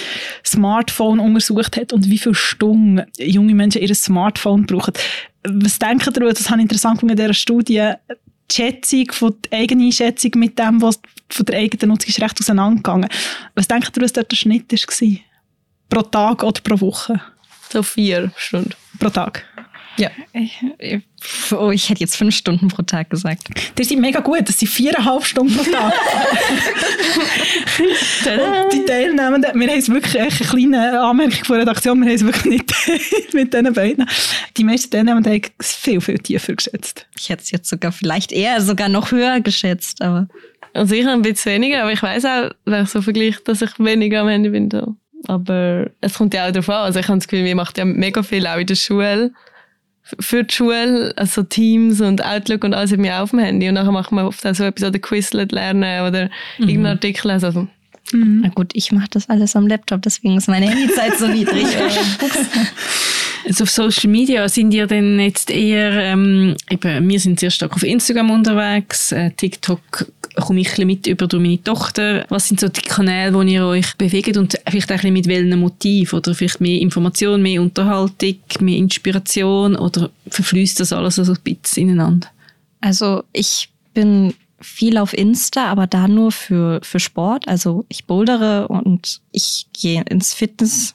[0.46, 4.94] Smartphone untersucht hat und wie viele Stunden junge Menschen ihr Smartphone brauchen.
[5.42, 7.92] Was denken ihr, das habe ich interessant gefunden in dieser Studie,
[8.50, 12.40] die Schätzung, von der eigenen Schätzung mit dem, was von der eigenen Nutzung ist recht
[12.40, 13.08] auseinandergegangen.
[13.56, 15.08] Was denkt ihr, was dort der Schnitt war?
[15.88, 17.20] Pro Tag oder pro Woche?
[17.72, 18.74] So vier Stunden.
[18.98, 19.44] Pro Tag.
[19.98, 20.10] Ja.
[21.52, 23.42] Oh, ich hätte jetzt fünf Stunden pro Tag gesagt.
[23.74, 25.92] Das sind mega gut, das sind viereinhalb Stunden pro Tag.
[28.26, 32.06] Und die Teilnehmenden, wir haben es wirklich echt eine kleine Anmerkung von der Redaktion, wir
[32.08, 32.72] haben es wirklich nicht
[33.34, 34.06] mit diesen beiden.
[34.56, 37.06] Die meisten Teilnehmenden haben es viel, viel tiefer geschätzt.
[37.18, 40.28] Ich hätte es jetzt sogar vielleicht eher sogar noch höher geschätzt, aber
[40.74, 43.62] Also ich habe ein bisschen weniger, aber ich weiß auch, wenn ich so vergleiche, dass
[43.62, 44.70] ich weniger am Handy bin.
[45.28, 46.84] Aber es kommt ja auch darauf an.
[46.84, 49.32] Also ich habe das Gefühl, wir machen ja mega viel auch in der Schule.
[50.20, 53.68] Für die Schule, also Teams und Outlook und alles auch auf dem Handy.
[53.68, 57.30] Und nachher machen wir oft auch so etwas oder Quizlet lernen oder irgendeinen Artikel.
[57.30, 57.68] Also,
[58.12, 61.66] na gut, ich mache das alles am Laptop, deswegen ist meine Handyzeit so niedrig.
[63.46, 67.74] Also auf Social Media sind ihr denn jetzt eher, ähm, eben, wir sind sehr stark
[67.74, 72.24] auf Instagram unterwegs, äh, TikTok komme ich ein mit über meine Tochter.
[72.28, 75.26] Was sind so die Kanäle, wo ihr euch bewegt und vielleicht auch ein bisschen mit
[75.26, 81.22] welchem Motiv oder vielleicht mehr Information, mehr Unterhaltung, mehr Inspiration oder verfließt das alles so
[81.22, 82.28] ein bisschen ineinander?
[82.80, 87.48] Also ich bin viel auf Insta, aber da nur für, für Sport.
[87.48, 90.94] Also ich bouldere und ich gehe ins Fitness.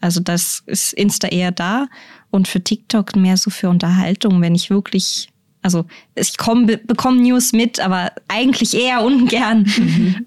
[0.00, 1.86] Also das ist Insta eher da
[2.30, 5.28] und für TikTok mehr so für Unterhaltung, wenn ich wirklich,
[5.62, 9.66] also ich komm, be- bekomme News mit, aber eigentlich eher ungern.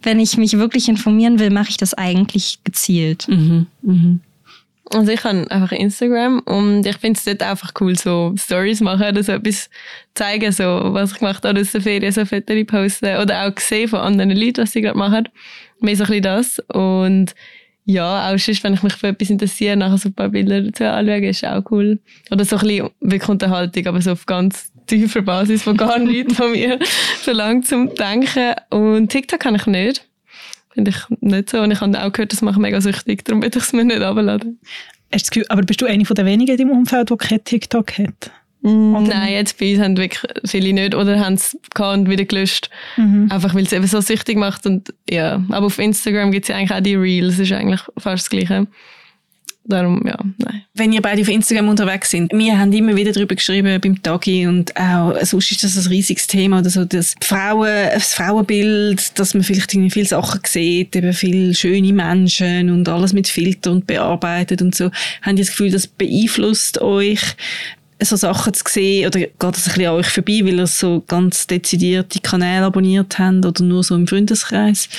[0.02, 3.28] Wenn ich mich wirklich informieren will, mache ich das eigentlich gezielt.
[3.28, 3.68] Mhm.
[3.84, 4.20] Mhm.
[4.92, 9.08] also ich habe einfach Instagram und ich finde es dort einfach cool, so Stories machen
[9.08, 9.70] oder so etwas
[10.16, 13.88] zeigen, so was ich gemacht habe aus der Ferien, so Fotos posten oder auch gesehen
[13.88, 15.30] von anderen Leuten, was sie gerade machen.
[15.80, 16.60] Mehr so ein bisschen das.
[16.74, 17.36] Und
[17.90, 20.84] ja, auch sonst, wenn ich mich für etwas interessiere, nachher so ein paar Bilder dazu
[20.84, 22.00] anschauen, ist auch cool.
[22.30, 26.36] Oder so ein bisschen wirklich Unterhaltung, aber so auf ganz tiefer Basis, wo gar nichts
[26.36, 28.54] von mir verlangt zum Denken.
[28.70, 30.08] Und TikTok kann ich nicht.
[30.72, 31.62] Finde ich nicht so.
[31.62, 34.02] Und ich habe auch gehört, das macht mega süchtig, darum will ich es mir nicht
[34.02, 34.60] runterladen.
[35.12, 37.18] Hast du das Gefühl, aber bist du eine von den wenigen in deinem Umfeld, die
[37.18, 38.32] kein TikTok hat?
[38.62, 42.70] Nein, jetzt bei uns haben wirklich viele nicht oder haben es und wieder gelöscht.
[42.98, 44.66] Einfach weil es eben so süchtig macht.
[44.66, 45.44] Und, ja.
[45.50, 48.68] Aber auf Instagram gibt es ja eigentlich auch die Reels, ist eigentlich fast das Gleiche.
[49.66, 50.64] Darum, ja, nein.
[50.74, 54.48] Wenn ihr beide auf Instagram unterwegs sind, wir haben immer wieder darüber geschrieben beim Tagi
[54.48, 59.36] und auch sonst ist das ein riesiges Thema, oder so das Frauen, das Frauenbild, dass
[59.36, 63.86] man vielleicht irgendwie viele Sachen sieht, eben viele schöne Menschen und alles mit Filter und
[63.86, 64.86] bearbeitet und so.
[65.22, 67.22] Habt ihr das Gefühl, das beeinflusst euch,
[68.02, 71.04] so Sachen zu sehen oder geht das ein bisschen an euch vorbei, weil ihr so
[71.08, 74.90] ganz dezidiert die Kanäle abonniert habt oder nur so im Freundeskreis?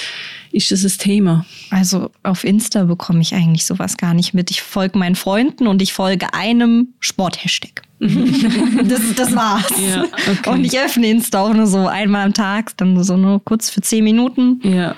[0.52, 1.46] Ist das ein Thema?
[1.70, 4.50] Also auf Insta bekomme ich eigentlich sowas gar nicht mit.
[4.50, 7.82] Ich folge meinen Freunden und ich folge einem Sport-Hashtag.
[8.00, 9.72] das, das war's.
[9.78, 10.50] Ja, okay.
[10.50, 13.80] Und ich öffne Insta auch nur so einmal am Tag, dann so nur kurz für
[13.80, 14.60] zehn Minuten.
[14.64, 14.96] Ja,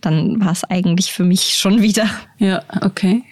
[0.00, 2.08] Dann war es eigentlich für mich schon wieder.
[2.38, 3.22] ja, okay.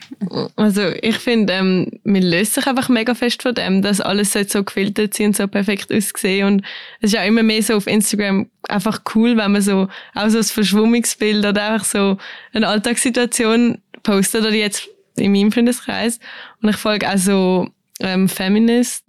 [0.55, 4.63] Also ich finde, ähm, man löst sich einfach mega fest von dem, dass alles so
[4.63, 6.47] gefiltert sein und so perfekt aussehen.
[6.47, 6.63] Und
[7.01, 10.39] es ist auch immer mehr so auf Instagram einfach cool, wenn man so auch so
[10.39, 12.19] ein Verschwummungsbild oder einfach so
[12.53, 16.21] eine Alltagssituation postet oder jetzt in meinem Freundeskreis.
[16.63, 17.69] Und ich folge auch so
[18.01, 19.05] ähm, Feminist.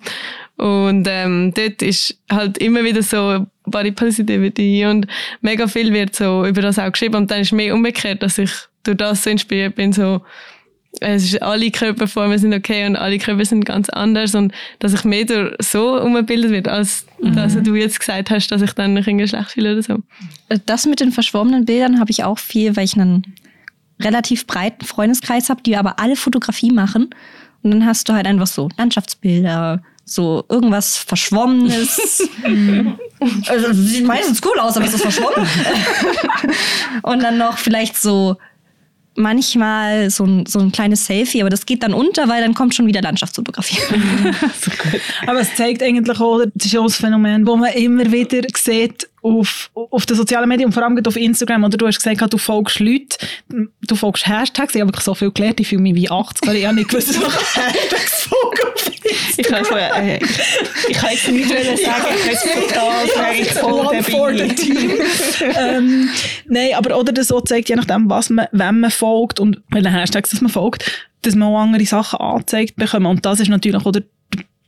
[0.58, 5.08] Und ähm, dort ist halt immer wieder so Body Positivity und
[5.42, 7.16] mega viel wird so über das auch geschrieben.
[7.16, 8.52] Und dann ist mehr umgekehrt, dass ich
[8.84, 10.22] durch das so inspiriert bin, so
[11.02, 15.04] es ist, alle Körperformen sind okay und alle Körper sind ganz anders und dass ich
[15.04, 19.08] mehr durch so umgebildet wird, als dass du jetzt gesagt hast, dass ich dann nicht
[19.08, 19.98] irgendwie schlecht fühle oder so.
[20.66, 23.36] Das mit den verschwommenen Bildern habe ich auch viel, weil ich einen
[24.00, 27.10] relativ breiten Freundeskreis habe, die aber alle Fotografie machen.
[27.64, 32.00] Und dann hast du halt einfach so Landschaftsbilder, so irgendwas Verschwommenes.
[33.48, 35.48] also, sieht meistens cool aus, aber es ist verschwommen.
[37.02, 38.38] und dann noch vielleicht so
[39.16, 42.76] manchmal so ein, so ein kleines Selfie, aber das geht dann unter, weil dann kommt
[42.76, 43.80] schon wieder Landschaftsfotografie.
[45.28, 49.08] aber es zeigt eigentlich auch, das ist auch ein Phänomen, wo man immer wieder sieht,
[49.26, 52.38] auf, auf den sozialen Medien und vor allem auf Instagram, oder du hast gesagt, du
[52.38, 53.18] folgst Leute,
[53.82, 56.66] du folgst Hashtags, ich habe so viel gelernt, ich fühle mich wie 80, weil ich
[56.66, 58.62] habe nicht gewusst, dass ich Hashtags folge.
[59.38, 60.20] Ich kann, vorher, äh,
[60.88, 64.92] ich kann jetzt nicht sagen, ich kann jetzt nicht One for the team.
[65.56, 66.10] ähm,
[66.48, 69.92] Nein, aber oder das so zeigt, je nachdem, was man, wenn man folgt und welchen
[69.92, 73.06] Hashtags dass man folgt, dass man auch andere Sachen angezeigt bekommt.
[73.06, 74.04] Und das ist natürlich auch der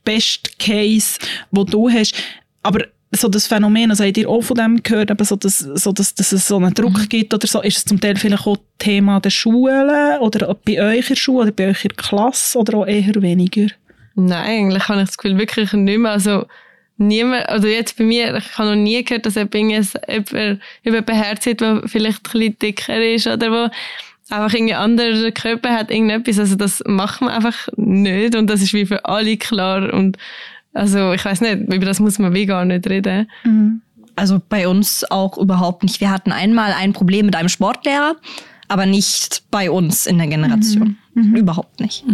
[0.04, 1.18] beste Case,
[1.50, 2.14] den du hast.
[2.62, 5.92] Aber so das Phänomen, also habt ihr auch von dem gehört, aber so, dass, so
[5.92, 7.08] dass, dass es so einen Druck mhm.
[7.08, 11.08] gibt oder so, ist es zum Teil vielleicht auch Thema der Schulen oder bei euch
[11.08, 13.68] in der Schule oder bei euch in der Klasse oder auch eher weniger?
[14.14, 16.44] Nein, eigentlich habe ich das Gefühl wirklich nicht mehr, also
[16.98, 21.46] niemand, also jetzt bei mir, ich habe noch nie gehört, dass jemand, jemand über Herz
[21.46, 23.70] hat, der vielleicht ein bisschen dicker ist oder wo
[24.30, 28.74] einfach irgendwie andere Körper hat, irgendetwas, also das macht man einfach nicht und das ist
[28.74, 30.18] wie für alle klar und
[30.72, 33.28] also ich weiß nicht, über das muss man wie gar nicht reden.
[33.44, 33.82] Mhm.
[34.16, 36.00] Also bei uns auch überhaupt nicht.
[36.00, 38.16] Wir hatten einmal ein Problem mit einem Sportlehrer,
[38.66, 40.96] aber nicht bei uns in der Generation.
[41.14, 41.30] Mhm.
[41.30, 41.36] Mhm.
[41.36, 42.04] Überhaupt nicht.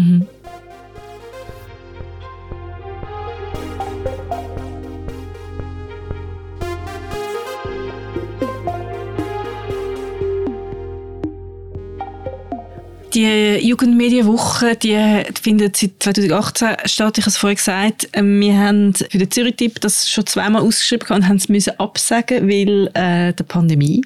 [13.15, 14.99] Die Jugendmedienwoche, die
[15.41, 17.17] findet seit 2018 statt.
[17.17, 21.07] Ich habe es vorhin gesagt, ähm, wir haben für den Zürich-Tipp das schon zweimal ausgeschrieben
[21.11, 24.03] und haben es müssen absagen, weil äh, der Pandemie.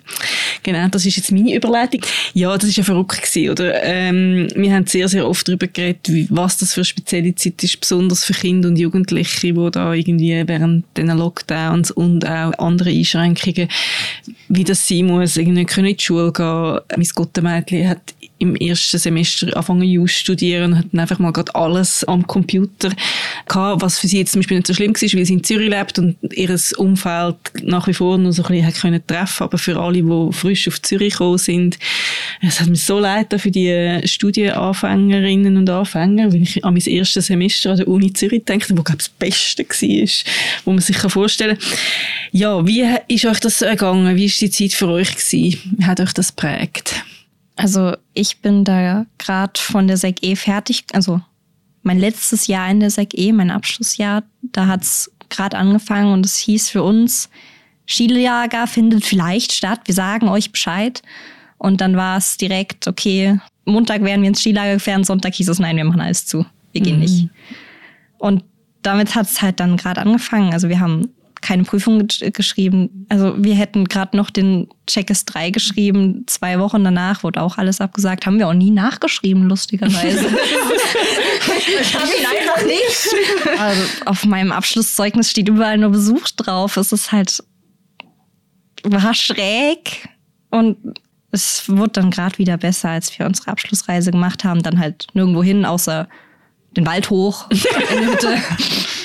[0.62, 2.02] Genau, das ist jetzt meine Überleitung.
[2.34, 3.82] Ja, das ist ja verrückt gewesen, oder?
[3.82, 7.80] Ähm, wir haben sehr, sehr oft darüber geredet, was das für eine spezielle Zeit ist,
[7.80, 13.68] besonders für Kinder und Jugendliche, die da irgendwie während diesen Lockdowns und auch andere Einschränkungen,
[14.50, 16.80] wie das sein muss, irgendwie können in die Schule gehen.
[16.94, 22.26] Mein Gottemädchen hat im ersten Semester anfangen Jus studieren hatten einfach mal gerade alles am
[22.26, 22.90] Computer
[23.46, 25.68] gehabt, was für sie jetzt zum Beispiel nicht so schlimm war, weil sie in Zürich
[25.68, 29.78] lebt und ihr Umfeld nach wie vor nur so ein bisschen können treffen aber für
[29.78, 31.78] alle, die frisch auf Zürich gekommen sind,
[32.40, 37.26] es hat mir so leid für die Studienanfängerinnen und Anfänger, wenn ich an mein erstes
[37.26, 40.08] Semester an der Uni Zürich denke, wo glaube ich das Beste war,
[40.64, 41.78] wo man sich vorstellen kann.
[42.32, 44.16] Ja, wie ist euch das gegangen?
[44.16, 45.78] Wie ist die Zeit für euch gewesen?
[45.82, 47.04] Hat euch das prägt?
[47.58, 51.20] Also ich bin da gerade von der SEC E fertig, also
[51.82, 56.24] mein letztes Jahr in der SEC E, mein Abschlussjahr, da hat es gerade angefangen und
[56.24, 57.28] es hieß für uns,
[57.84, 61.02] Skilager findet vielleicht statt, wir sagen euch Bescheid.
[61.56, 65.58] Und dann war es direkt, okay, Montag werden wir ins Skilager gefahren, Sonntag hieß es,
[65.58, 67.00] nein, wir machen alles zu, wir gehen mhm.
[67.00, 67.28] nicht.
[68.18, 68.44] Und
[68.82, 70.52] damit hat es halt dann gerade angefangen.
[70.52, 71.08] Also wir haben
[71.40, 73.06] keine Prüfung geschrieben.
[73.08, 76.24] Also wir hätten gerade noch den Checkes 3 geschrieben.
[76.26, 78.26] Zwei Wochen danach wurde auch alles abgesagt.
[78.26, 80.26] Haben wir auch nie nachgeschrieben, lustigerweise.
[81.80, 83.58] ich habe ihn einfach nicht.
[83.58, 86.76] Also auf meinem Abschlusszeugnis steht überall nur Besuch drauf.
[86.76, 87.42] Es ist halt
[88.84, 90.08] war schräg
[90.50, 90.76] und
[91.30, 94.62] es wurde dann gerade wieder besser, als wir unsere Abschlussreise gemacht haben.
[94.62, 96.08] Dann halt nirgendwo hin, außer
[96.76, 97.58] den Wald hoch in
[98.00, 98.38] der Hütte.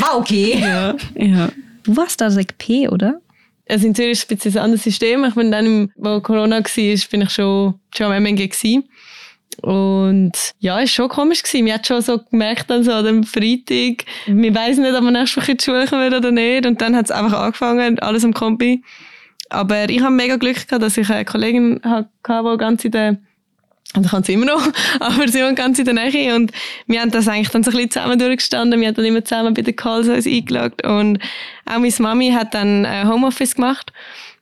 [0.00, 0.58] War okay.
[0.60, 1.48] Ja, ja.
[1.82, 3.20] Du warst da Sek P, oder?
[3.68, 5.24] Also in Zürich ist es ein anderes System.
[5.24, 8.84] Ich bin dann, wo Corona war, bin ich schon, schon am MNG gewesen.
[9.62, 11.64] Und ja, es war schon komisch gewesen.
[11.64, 15.10] Man hat schon so gemerkt, dann so an dem Freitag, wir weiss nicht, ob wir
[15.10, 16.66] nächste Woche in die Schule kommen oder nicht.
[16.66, 18.82] Und dann hat es einfach angefangen, alles am Kombi.
[19.50, 23.18] Aber ich habe mega Glück gehabt, dass ich eine Kollegin hatte, die ganz in der
[23.94, 24.62] und ich kann es immer noch,
[25.00, 26.52] aber sie waren ganz in der Nähe und
[26.86, 28.80] wir haben das eigentlich dann so ein bisschen zusammen durchgestanden.
[28.80, 31.18] Wir haben dann immer zusammen bei den Calls uns eingeloggt und
[31.66, 33.92] auch meine Mami hat dann äh, Homeoffice gemacht.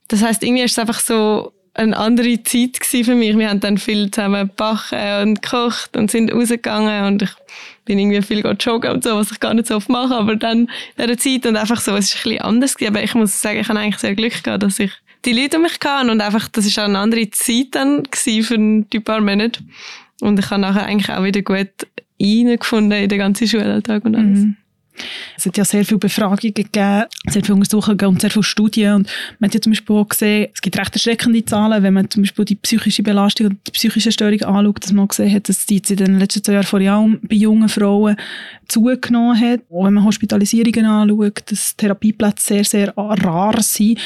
[0.08, 3.38] Das heißt irgendwie ist es einfach so eine andere Zeit für mich.
[3.38, 7.30] Wir haben dann viel zusammen gebacken und gekocht und sind rausgegangen und ich
[7.84, 10.68] bin irgendwie viel joggen und so, was ich gar nicht so oft mache, aber dann
[10.96, 12.96] in dieser Zeit und einfach so, es ist ein bisschen anders gewesen.
[12.96, 14.92] Aber ich muss sagen, ich habe eigentlich sehr Glück gehabt, dass ich
[15.28, 18.86] die Leute um mich hatten und einfach, das auch eine andere Zeit dann für ein
[19.04, 19.60] paar Monate.
[20.20, 21.68] Und ich habe nachher eigentlich auch wieder gut
[22.20, 24.40] reingefunden in den ganzen Schulalltag und alles.
[24.40, 24.56] Mhm.
[25.36, 28.94] Es hat ja sehr viele Befragungen gegeben, sehr viele Untersuchungen und sehr viele Studien.
[28.94, 32.10] Und man hat ja zum Beispiel auch gesehen, es gibt recht erschreckende Zahlen, wenn man
[32.10, 35.66] zum Beispiel die psychische Belastung und die psychische Störung anschaut, dass man gesehen hat, dass
[35.66, 38.16] die in den letzten zwei Jahren vor allem bei jungen Frauen
[38.66, 39.60] zugenommen hat.
[39.68, 44.00] Und wenn man Hospitalisierungen anschaut, dass Therapieplätze sehr, sehr rar sind.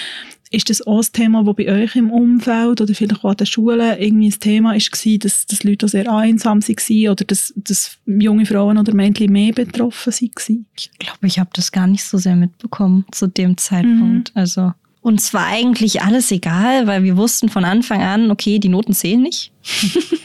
[0.53, 3.47] Ist das auch ein Thema, das bei euch im Umfeld oder vielleicht auch an den
[3.47, 8.45] Schulen irgendwie ein Thema war, dass, dass Leute sehr einsam waren oder dass, dass junge
[8.45, 10.67] Frauen oder Mädchen mehr betroffen waren?
[10.77, 14.35] Ich glaube, ich habe das gar nicht so sehr mitbekommen zu dem Zeitpunkt.
[14.35, 14.41] Mhm.
[14.41, 18.93] Also uns war eigentlich alles egal, weil wir wussten von Anfang an, okay, die Noten
[18.93, 19.53] zählen nicht.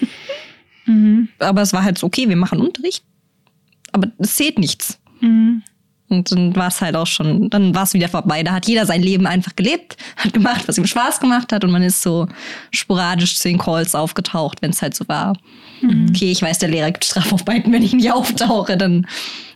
[0.85, 1.29] mhm.
[1.39, 3.03] Aber es war halt so, okay, wir machen Unterricht,
[3.93, 4.99] aber es zählt nichts.
[5.21, 5.63] Mhm.
[6.09, 8.41] Und dann war es halt auch schon, dann war es wieder vorbei.
[8.41, 11.71] Da hat jeder sein Leben einfach gelebt, hat gemacht, was ihm Spaß gemacht hat und
[11.71, 12.27] man ist so
[12.71, 15.35] sporadisch zu den Calls aufgetaucht, wenn es halt so war.
[15.81, 16.07] Mhm.
[16.09, 19.05] Okay, ich weiß, der Lehrer gibt Strafe auf beiden, wenn ich nicht auftauche, dann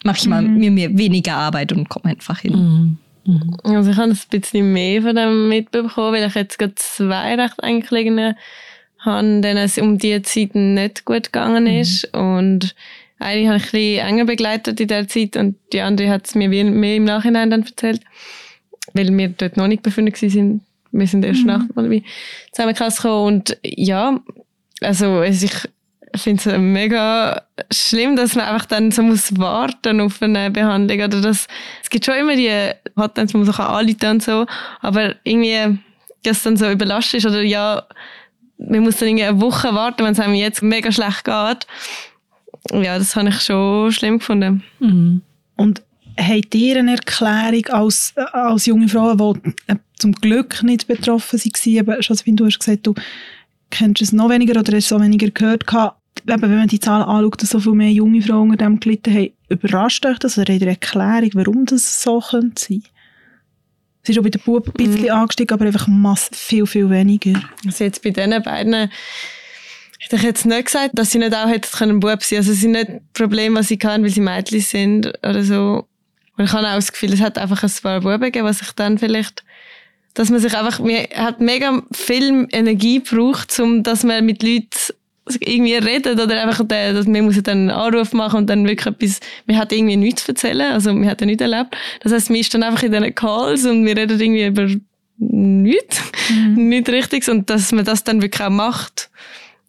[0.03, 0.57] mache ich mal mhm.
[0.57, 2.97] mir, mir weniger Arbeit und komme einfach hin.
[3.25, 3.33] Mhm.
[3.33, 3.57] mhm.
[3.63, 7.63] Also ich habe ein bisschen mehr von dem mitbekommen, weil ich jetzt gerade zwei recht
[7.63, 8.35] eingelegene
[8.99, 11.79] habe, denen es um die Zeit nicht gut gegangen mhm.
[11.79, 12.75] ist und
[13.21, 16.35] eine habe ich ein bisschen enger begleitet in der Zeit und die andere hat es
[16.35, 18.01] mir mehr im Nachhinein dann erzählt,
[18.93, 20.61] weil wir dort noch nicht befunden sind.
[20.91, 21.47] Wir sind erst mhm.
[21.47, 22.01] nach der
[22.51, 24.19] Zusammenklasse gekommen und ja,
[24.81, 25.51] also ich
[26.15, 31.21] finde es mega schlimm, dass man einfach dann so muss warten auf eine Behandlung oder
[31.21, 31.47] das,
[31.81, 32.51] es gibt schon immer die
[32.97, 34.45] Hotlines, wo man so anrufen und so,
[34.81, 35.79] aber irgendwie,
[36.23, 37.83] dass dann so überlastet ist oder ja,
[38.57, 41.67] man muss dann irgendwie eine Woche warten, wenn es einem jetzt mega schlecht geht
[42.71, 44.63] ja, das habe ich schon schlimm gefunden.
[44.79, 45.21] Mhm.
[45.55, 45.81] Und
[46.17, 51.79] habt ihr eine Erklärung als, als junge Frau, die äh, zum Glück nicht betroffen waren,
[51.79, 52.93] aber Josephine, du hast gesagt, du
[53.69, 55.97] kennst es noch weniger oder hast es so weniger gehört gehabt.
[56.27, 59.13] Eben, wenn man die Zahlen anschaut, dass so viel mehr junge Frauen unter dem gelitten
[59.13, 62.83] haben, überrascht euch das oder habt ihr eine Erklärung, warum das so könnte sein?
[64.03, 65.11] Es ist auch bei den Buben ein bisschen mm.
[65.11, 67.39] angestiegen, aber einfach mass viel, viel weniger.
[67.65, 68.89] Also jetzt bei diesen beiden
[70.01, 72.39] ich hätte jetzt nicht gesagt, dass sie nicht auch hätten können Bub sein.
[72.39, 75.87] Also es sind nicht Probleme, was sie kann, weil sie Mädchen sind oder so.
[76.37, 78.71] Und ich habe auch das Gefühl, es hat einfach ein paar Buben gegeben, was ich
[78.71, 79.43] dann vielleicht,
[80.15, 84.69] dass man sich einfach, mir hat mega viel Energie gebraucht, um, dass man mit Leuten
[85.39, 88.87] irgendwie redet oder einfach, der, dass man muss dann einen Anruf machen und dann wirklich
[88.87, 91.77] etwas, man hat irgendwie nichts zu erzählen, also man hat ja nichts erlebt.
[92.01, 94.67] Das heißt, man ist dann einfach in diesen Calls und wir reden irgendwie über
[95.19, 96.55] nichts, mhm.
[96.69, 99.11] nichts Richtiges und dass man das dann wirklich auch macht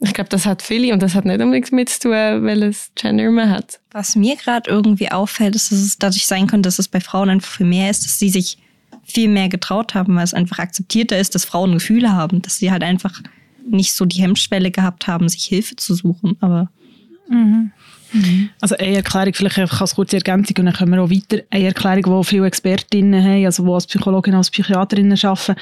[0.03, 3.31] ich glaube, das hat viele und das hat nicht unbedingt mit zu tun, welches Gender
[3.31, 3.81] man hat.
[3.93, 7.31] Was mir gerade irgendwie auffällt, ist, dass es dadurch sein könnte, dass es bei Frauen
[7.31, 8.59] einfach viel mehr ist, dass sie sich
[9.05, 12.71] viel mehr getraut haben, weil es einfach akzeptierter ist, dass Frauen Gefühle haben, dass sie
[12.71, 13.21] halt einfach
[13.69, 16.37] nicht so die Hemmschwelle gehabt haben, sich Hilfe zu suchen.
[16.41, 16.69] Aber
[17.29, 17.71] mhm.
[18.13, 18.51] Mhm.
[18.61, 21.43] Also eine Erklärung, vielleicht einfach als kurze Ergänzung und dann können wir auch weiter.
[21.51, 25.57] Eine Erklärung, die viele Expertinnen haben, also die als Psychologin, als Psychiaterinnen arbeiten,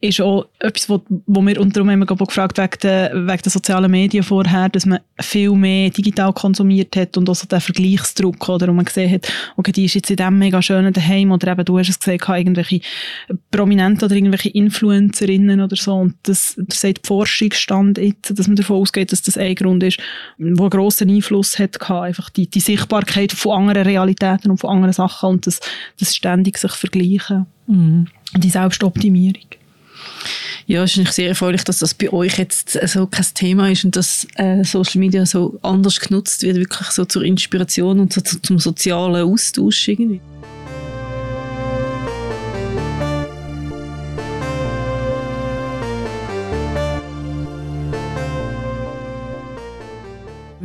[0.00, 3.90] ist auch etwas, wo, wo wir unter anderem immer gefragt wegen der, wegen der sozialen
[3.90, 8.68] Medien vorher, dass man viel mehr digital konsumiert hat und auch so den Vergleichsdruck, oder,
[8.68, 11.64] wo man gesehen hat, okay, die ist jetzt in dem mega schönen daheim, oder eben,
[11.64, 12.80] du hast es gesehen, irgendwelche
[13.50, 18.54] Prominente oder irgendwelche Influencerinnen oder so, und das, das sagt die Forschungsstand jetzt, dass man
[18.54, 19.98] davon ausgeht, dass das ein Grund ist,
[20.38, 24.70] wo einen grossen Einfluss hat gehabt, einfach die, die Sichtbarkeit von anderen Realitäten und von
[24.70, 25.58] anderen Sachen und das,
[25.98, 27.46] das ständig sich vergleichen.
[27.66, 28.06] Mhm.
[28.36, 29.57] Die Selbstoptimierung.
[30.68, 33.96] Ja, es ist sehr erfreulich, dass das bei euch jetzt so kein Thema ist und
[33.96, 38.58] dass äh, Social Media so anders genutzt wird, wirklich so zur Inspiration und so zum
[38.58, 40.20] sozialen Austausch irgendwie.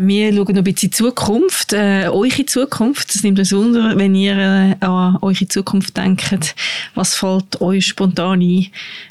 [0.06, 3.16] Wir schauen noch ein bisschen Zukunft, äh, eure Zukunft.
[3.16, 6.56] Das nimmt uns wunder, wenn ihr äh, an eure Zukunft denkt.
[6.94, 8.68] Was fällt euch spontan ein?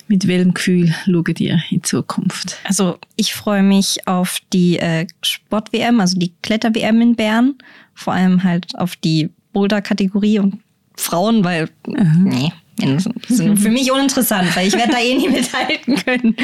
[0.08, 2.58] Mit welchem Gefühl schaut ihr in Zukunft?
[2.64, 7.54] Also ich freue mich auf die äh, Sport-WM, also die Kletter-WM in Bern.
[7.94, 10.60] Vor allem halt auf die Boulder-Kategorie und
[10.96, 12.24] Frauen, weil, mhm.
[12.24, 16.36] nee, das sind für mich uninteressant, weil ich werde da eh nie mithalten können.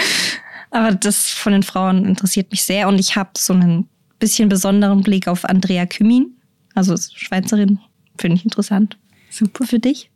[0.70, 5.02] Aber das von den Frauen interessiert mich sehr und ich habe so einen bisschen besonderen
[5.02, 6.37] Blick auf Andrea Kümin,
[6.74, 7.78] also Schweizerin,
[8.18, 8.96] finde ich interessant.
[9.31, 10.11] Super für dich.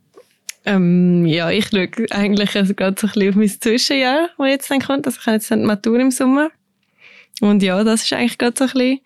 [0.65, 4.71] Ähm, ja, ich schaue eigentlich also gerade so ein bisschen auf mein Zwischenjahr, das jetzt
[4.71, 5.05] dann kommt.
[5.05, 6.51] Also ich habe jetzt eine Matur im Sommer.
[7.41, 8.99] Und ja, das ist eigentlich gerade so ein bisschen.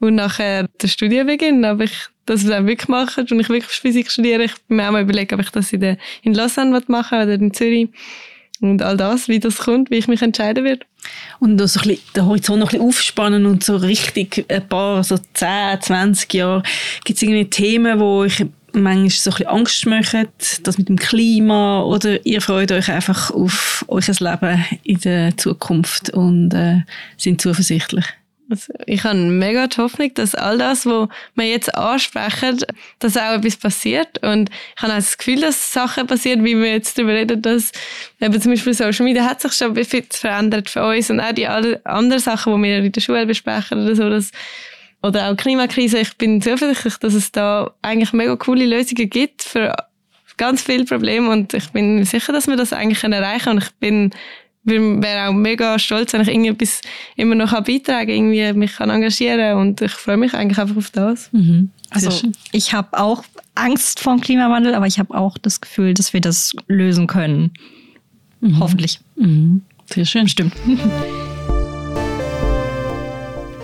[0.00, 1.92] Und nachher der Studienbeginn, ob ich
[2.26, 4.44] das dann wirklich mache und ich wirklich Physik studiere.
[4.44, 7.34] Ich bin mir auch mal überlegt, ob ich das in, der, in Lausanne machen oder
[7.34, 7.88] in Zürich
[8.62, 10.86] und all das, wie das kommt, wie ich mich entscheiden werde.
[11.40, 15.02] Und so ein bisschen, den Horizont noch ein bisschen aufspannen und so richtig ein paar,
[15.02, 16.62] so 10, 20 Jahre,
[17.04, 20.28] gibt es irgendwie Themen, wo euch manchmal so ein bisschen Angst machen,
[20.62, 26.10] das mit dem Klima oder ihr freut euch einfach auf euer Leben in der Zukunft
[26.10, 26.82] und äh,
[27.16, 28.06] sind zuversichtlich?
[28.52, 32.60] Also ich habe mega die Hoffnung, dass all das, was wir jetzt ansprechen,
[32.98, 34.22] dass auch etwas passiert.
[34.22, 37.72] Und ich habe auch das Gefühl, dass Sachen passieren, wie wir jetzt darüber reden, dass
[38.20, 41.46] eben zum Beispiel Social Media hat sich schon viel verändert für uns und auch die
[41.46, 44.30] anderen Sachen, die wir in der Schule besprechen oder so, dass
[45.02, 46.00] oder auch Klimakrise.
[46.00, 49.74] Ich bin zuversichtlich, dass es da eigentlich mega coole Lösungen gibt für
[50.36, 53.56] ganz viele Probleme und ich bin sicher, dass wir das eigentlich erreichen können.
[53.56, 54.10] Und ich bin
[54.64, 56.80] wäre auch mega stolz, wenn ich irgendetwas
[57.16, 60.90] immer noch beitragen kann, irgendwie mich kann engagieren und ich freue mich eigentlich einfach auf
[60.90, 61.30] das.
[61.32, 61.70] Mhm.
[61.90, 66.12] Also ich habe auch Angst vor dem Klimawandel, aber ich habe auch das Gefühl, dass
[66.12, 67.52] wir das lösen können.
[68.40, 68.60] Mhm.
[68.60, 69.00] Hoffentlich.
[69.16, 69.62] Mhm.
[69.92, 70.28] Sehr schön.
[70.28, 70.54] Stimmt.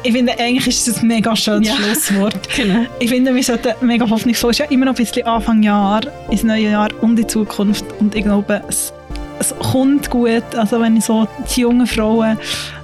[0.04, 1.74] Ich finde, eigentlich ist es ein mega schönes ja.
[1.74, 2.48] Schlusswort.
[2.56, 2.86] genau.
[3.00, 4.52] Ich finde, wir sollten mega hoffnungsvoll.
[4.52, 7.84] Es ist ja immer noch ein bisschen Anfang Jahr, ins neue Jahr und die Zukunft.
[7.98, 8.92] Und ich glaube, es
[9.38, 10.54] es kommt gut.
[10.54, 12.38] Also wenn ich so die jungen Frauen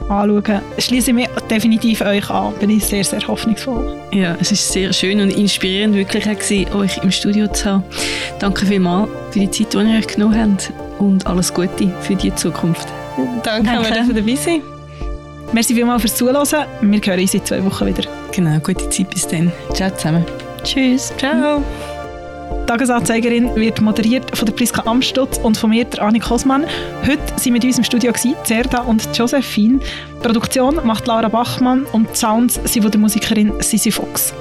[0.08, 2.54] anschaue, schließe ich mich definitiv euch an.
[2.60, 4.00] Bin ich sehr, sehr hoffnungsvoll.
[4.12, 7.84] Ja, es ist sehr schön und inspirierend wirklich gewesen, euch im Studio zu haben.
[8.38, 12.34] Danke vielmals für die Zeit, die ihr euch genommen habt und alles Gute für die
[12.34, 12.88] Zukunft.
[13.42, 13.90] Danke, Danke.
[13.90, 14.62] dass wir dabei sein
[15.52, 16.66] Merci vielmals fürs Zuhören.
[16.80, 18.02] Wir hören uns in zwei Wochen wieder.
[18.32, 19.52] Genau, gute Zeit bis dann.
[19.72, 20.24] Ciao zusammen.
[20.64, 21.12] Tschüss.
[21.16, 21.62] Ciao.
[22.66, 26.64] Tagesanzeigerin wird moderiert von der Priska Amstutz und von mir, der Annik Kosmann.
[27.06, 28.12] Heute sind mit uns im Studio
[28.44, 29.80] Zerda und Josephine.
[29.80, 34.32] Die Produktion macht Lara Bachmann und die Sounds sind von der Musikerin Sisi Fox.